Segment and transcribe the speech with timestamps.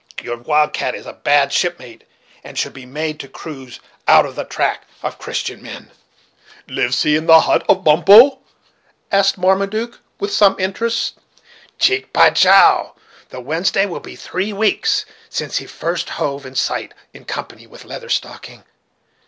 [0.23, 2.05] Your wild cat is a bad shipmate,
[2.43, 5.91] and should be made to cruise out of the track of Christian men."
[6.67, 8.39] "Lives he in the hut of Bumppo?"
[9.11, 11.19] asked Marmaduke, with some interest.
[11.77, 12.97] "Cheek by jowl;
[13.29, 17.85] the Wednesday will be three weeks since he first hove in sight, in company with
[17.85, 18.63] Leather Stocking.